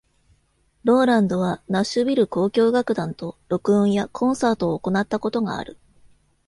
[0.83, 5.77] ローランドは、ナッシュビル交響楽団と録音やコンサートを行ったことがある。